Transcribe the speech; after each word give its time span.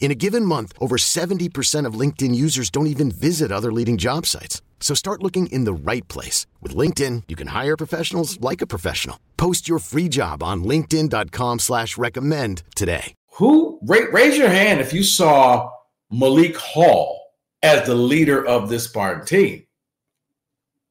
In 0.00 0.10
a 0.10 0.14
given 0.14 0.44
month, 0.44 0.72
over 0.80 0.96
70% 0.96 1.84
of 1.84 2.00
LinkedIn 2.00 2.34
users 2.34 2.70
don't 2.70 2.86
even 2.86 3.10
visit 3.10 3.52
other 3.52 3.70
leading 3.70 3.98
job 3.98 4.24
sites. 4.24 4.62
So 4.80 4.94
start 4.94 5.22
looking 5.22 5.48
in 5.48 5.64
the 5.64 5.72
right 5.74 6.06
place. 6.08 6.46
With 6.62 6.74
LinkedIn, 6.74 7.24
you 7.28 7.36
can 7.36 7.48
hire 7.48 7.76
professionals 7.76 8.40
like 8.40 8.62
a 8.62 8.66
professional. 8.66 9.18
Post 9.36 9.68
your 9.68 9.80
free 9.80 10.08
job 10.08 10.42
on 10.42 10.64
linkedin.com 10.64 11.58
slash 11.58 11.98
recommend 11.98 12.62
today. 12.74 13.14
Who, 13.34 13.78
raise 13.82 14.38
your 14.38 14.48
hand 14.48 14.80
if 14.80 14.92
you 14.92 15.02
saw 15.02 15.70
Malik 16.10 16.56
Hall 16.56 17.20
as 17.62 17.86
the 17.86 17.94
leader 17.94 18.44
of 18.44 18.68
this 18.68 18.84
Spartan 18.84 19.26
team. 19.26 19.64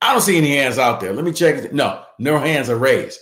I 0.01 0.11
don't 0.11 0.21
see 0.21 0.37
any 0.37 0.55
hands 0.55 0.77
out 0.77 0.99
there. 0.99 1.11
Let 1.13 1.25
me 1.25 1.33
check. 1.33 1.73
No, 1.73 2.03
no 2.19 2.37
hands 2.37 2.69
are 2.69 2.77
raised. 2.77 3.19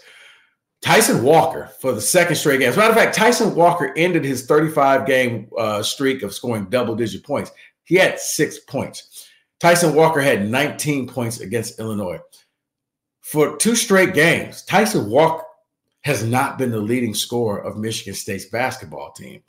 Tyson 0.82 1.24
Walker 1.24 1.72
for 1.80 1.94
the 1.94 2.02
second 2.02 2.36
straight 2.36 2.60
game. 2.60 2.70
As 2.70 2.76
a 2.76 2.80
matter 2.80 2.92
of 2.92 2.98
fact, 2.98 3.16
Tyson 3.16 3.56
Walker 3.56 3.94
ended 3.98 4.24
his 4.24 4.46
35 4.46 5.08
game 5.08 5.50
uh, 5.58 5.82
streak 5.82 6.22
of 6.22 6.34
scoring 6.34 6.66
double 6.66 6.96
digit 6.96 7.24
points. 7.24 7.52
He 7.84 7.96
had 7.96 8.20
six 8.20 8.60
points. 8.60 9.28
Tyson 9.60 9.96
Walker 9.96 10.22
had 10.22 10.48
19 10.48 11.08
points 11.08 11.40
against 11.40 11.80
Illinois. 11.80 12.20
For 13.22 13.58
two 13.58 13.76
straight 13.76 14.14
games, 14.14 14.64
Tyson 14.64 15.10
Walker 15.10 15.46
has 16.02 16.24
not 16.24 16.60
been 16.60 16.70
the 16.70 16.80
leading 16.80 17.16
scorer 17.16 17.64
of 17.64 17.78
Michigan 17.78 18.14
State's 18.14 18.46
basketball 18.46 19.12
team. 19.12 19.42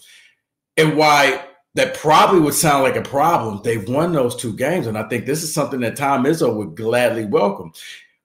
And 0.79 0.97
why 0.97 1.45
that 1.75 1.95
probably 1.95 2.41
would 2.41 2.55
sound 2.55 2.83
like 2.83 2.97
a 2.97 3.03
problem, 3.03 3.61
they've 3.63 3.87
won 3.87 4.13
those 4.13 4.35
two 4.35 4.55
games. 4.55 4.87
And 4.87 4.97
I 4.97 5.07
think 5.09 5.27
this 5.27 5.43
is 5.43 5.53
something 5.53 5.81
that 5.81 5.97
Tom 5.97 6.25
Izzo 6.25 6.57
would 6.57 6.75
gladly 6.75 7.27
welcome. 7.27 7.73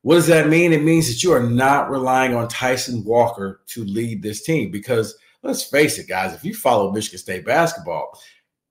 What 0.04 0.16
does 0.16 0.28
that 0.28 0.50
mean? 0.50 0.74
It 0.74 0.84
means 0.84 1.08
that 1.08 1.24
you 1.24 1.32
are 1.32 1.44
not 1.44 1.92
relying 1.92 2.34
on 2.34 2.48
Tyson 2.48 3.04
Walker 3.04 3.62
to 3.68 3.86
lead 3.86 4.24
this 4.24 4.42
team 4.44 4.72
because 4.72 5.16
let's 5.44 5.64
face 5.64 6.00
it, 6.00 6.08
guys, 6.08 6.34
if 6.34 6.44
you 6.44 6.56
follow 6.56 6.92
Michigan 6.92 7.20
State 7.20 7.46
basketball, 7.46 8.20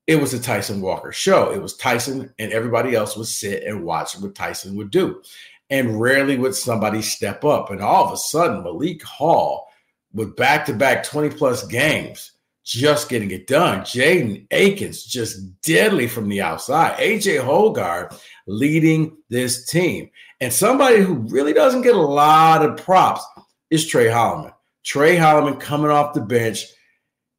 it 0.07 0.17
was 0.17 0.35
a 0.35 0.41
Tyson 0.41 0.81
Walker 0.81 1.13
show. 1.13 1.53
It 1.53 1.63
was 1.63 1.77
Tyson 1.77 2.35
and 2.39 2.53
everybody 2.53 2.97
else 2.97 3.17
would 3.17 3.29
sit 3.29 3.63
and 3.63 3.85
watch 3.85 4.19
what 4.19 4.35
Tyson 4.35 4.75
would 4.77 4.91
do. 4.91 5.23
And 5.71 6.01
rarely 6.01 6.37
would 6.37 6.57
somebody 6.57 7.01
step 7.01 7.45
up. 7.45 7.71
And 7.71 7.81
all 7.81 8.07
of 8.07 8.13
a 8.13 8.17
sudden, 8.17 8.65
Malik 8.65 9.05
Hall 9.05 9.69
with 10.13 10.35
back 10.35 10.67
to 10.67 10.73
back 10.73 11.05
20 11.05 11.31
plus 11.37 11.65
games 11.69 12.33
just 12.71 13.09
getting 13.09 13.33
it 13.33 13.49
done. 13.49 13.81
Jaden 13.81 14.47
Akins 14.53 15.03
just 15.05 15.61
deadly 15.63 16.07
from 16.07 16.29
the 16.29 16.41
outside. 16.41 16.97
AJ 16.99 17.45
Hoggard 17.45 18.17
leading 18.47 19.17
this 19.29 19.67
team. 19.67 20.09
And 20.41 20.53
somebody 20.53 20.99
who 20.99 21.15
really 21.15 21.53
doesn't 21.53 21.83
get 21.83 21.97
a 21.97 22.01
lot 22.01 22.65
of 22.65 22.77
props 22.77 23.25
is 23.71 23.87
Tre 23.87 24.07
Holloman. 24.07 24.55
Tre 24.85 25.17
Holloman 25.17 25.59
coming 25.59 25.91
off 25.91 26.15
the 26.15 26.21
bench. 26.21 26.65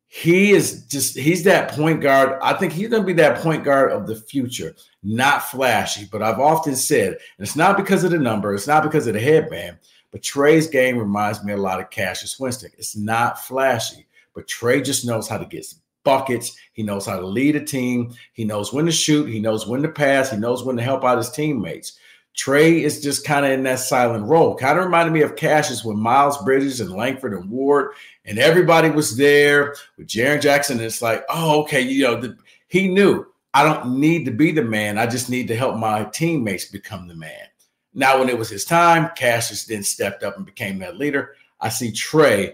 He 0.08 0.52
is 0.52 0.86
just, 0.88 1.18
he's 1.18 1.46
that 1.46 1.72
point 1.72 2.02
guard. 2.02 2.38
I 2.42 2.54
think 2.54 2.74
he's 2.74 2.90
going 2.90 3.04
to 3.04 3.08
be 3.08 3.14
that 3.14 3.42
point 3.42 3.64
guard 3.64 3.94
of 3.94 4.08
the 4.08 4.18
future. 4.18 4.76
Not 5.02 5.44
flashy, 5.44 6.10
but 6.12 6.22
I've 6.22 6.42
often 6.42 6.76
said, 6.76 7.14
and 7.14 7.48
it's 7.48 7.56
not 7.56 7.78
because 7.78 8.04
of 8.04 8.12
the 8.12 8.20
number, 8.20 8.54
it's 8.54 8.68
not 8.68 8.84
because 8.84 9.08
of 9.08 9.14
the 9.14 9.22
headband, 9.22 9.78
but 10.12 10.22
Tre's 10.22 10.68
game 10.68 10.98
reminds 10.98 11.42
me 11.46 11.54
a 11.54 11.58
lot 11.58 11.80
of 11.80 11.90
Cassius 11.90 12.38
Winston. 12.38 12.72
It's 12.78 12.98
not 12.98 13.40
flashy, 13.40 14.06
but 14.34 14.48
Tre 14.48 14.82
just 14.82 15.06
knows 15.06 15.28
how 15.28 15.38
to 15.38 15.46
get 15.46 15.66
buckets. 16.04 16.56
He 16.74 16.84
knows 16.84 17.06
how 17.06 17.20
to 17.20 17.26
lead 17.26 17.56
a 17.56 17.64
team. 17.64 18.14
He 18.34 18.46
knows 18.46 18.74
when 18.74 18.86
to 18.86 18.92
shoot. 18.92 19.30
He 19.30 19.40
knows 19.40 19.68
when 19.68 19.82
to 19.84 19.90
pass. 19.90 20.32
He 20.32 20.38
knows 20.38 20.64
when 20.64 20.78
to 20.78 20.84
help 20.84 21.04
out 21.04 21.18
his 21.18 21.30
teammates. 21.30 21.98
Tre 22.34 22.82
is 22.82 23.02
just 23.02 23.26
kind 23.26 23.46
of 23.46 23.52
in 23.52 23.64
that 23.64 23.80
silent 23.80 24.26
role. 24.26 24.56
Kind 24.56 24.80
of 24.80 24.86
reminded 24.86 25.12
me 25.12 25.22
of 25.22 25.36
Cassius 25.36 25.84
with 25.84 25.98
Miles 25.98 26.42
Bridges 26.44 26.80
and 26.80 26.92
Langford 26.92 27.34
and 27.34 27.50
Ward, 27.50 27.92
and 28.24 28.40
everybody 28.40 28.90
was 28.90 29.18
there 29.18 29.76
with 29.98 30.08
Jaren 30.08 30.42
Jackson. 30.42 30.78
And 30.78 30.86
it's 30.86 31.02
like, 31.02 31.26
oh, 31.30 31.62
okay, 31.64 31.82
you 31.82 32.04
know, 32.04 32.22
the, 32.22 32.38
he 32.68 32.88
knew 32.88 33.26
I 33.54 33.64
don't 33.64 34.00
need 34.00 34.24
to 34.26 34.32
be 34.32 34.52
the 34.54 34.64
man. 34.64 34.98
I 34.98 35.08
just 35.08 35.30
need 35.30 35.50
to 35.50 35.58
help 35.58 35.76
my 35.76 36.06
teammates 36.06 36.66
become 36.66 37.08
the 37.08 37.16
man. 37.16 37.48
Now, 37.94 38.20
when 38.20 38.30
it 38.30 38.38
was 38.38 38.50
his 38.50 38.64
time, 38.64 39.12
Cassius 39.18 39.66
then 39.66 39.84
stepped 39.84 40.24
up 40.24 40.38
and 40.38 40.46
became 40.46 40.80
that 40.80 40.96
leader. 40.96 41.36
I 41.60 41.68
see 41.68 41.92
Tre 41.92 42.54